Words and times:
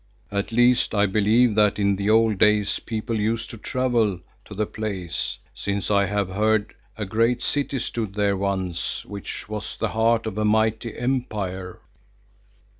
At 0.31 0.51
least 0.51 0.95
I 0.95 1.05
believe 1.05 1.53
that 1.53 1.77
in 1.77 1.95
the 1.95 2.09
old 2.09 2.39
days 2.39 2.79
people 2.79 3.19
used 3.19 3.51
to 3.51 3.57
travel 3.59 4.19
to 4.45 4.55
the 4.55 4.65
place, 4.65 5.37
since 5.53 5.91
I 5.91 6.07
have 6.07 6.29
heard 6.29 6.73
a 6.97 7.05
great 7.05 7.43
city 7.43 7.77
stood 7.77 8.15
there 8.15 8.35
once 8.35 9.05
which 9.05 9.47
was 9.47 9.77
the 9.77 9.89
heart 9.89 10.25
of 10.25 10.39
a 10.39 10.43
mighty 10.43 10.97
empire." 10.97 11.81